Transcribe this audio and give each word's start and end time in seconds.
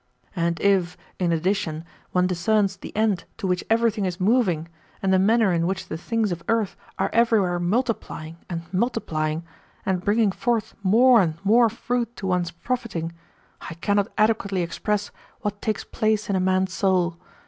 And 0.35 0.59
if, 0.61 0.97
in 1.19 1.31
addition, 1.31 1.85
one 2.11 2.25
discerns 2.25 2.75
the 2.77 2.91
end 2.95 3.25
to 3.37 3.45
which 3.45 3.63
everything 3.69 4.05
is 4.05 4.19
moving, 4.19 4.67
and 4.99 5.13
the 5.13 5.19
manner 5.19 5.53
in 5.53 5.67
which 5.67 5.89
the 5.89 5.95
things 5.95 6.31
of 6.31 6.41
earth 6.49 6.75
are 6.97 7.11
everywhere 7.13 7.59
multiplying 7.59 8.37
and 8.49 8.63
multiplying, 8.73 9.43
and 9.85 10.03
bringing 10.03 10.31
forth 10.31 10.73
more 10.81 11.21
and 11.21 11.37
more 11.45 11.69
fruit 11.69 12.15
to 12.15 12.25
one's 12.25 12.49
profiting, 12.49 13.13
I 13.69 13.75
cannot 13.75 14.07
adequately 14.17 14.63
express 14.63 15.11
what 15.41 15.61
takes 15.61 15.83
place 15.83 16.31
in 16.31 16.35
a 16.35 16.39
man's 16.39 16.73
soul. 16.73 17.17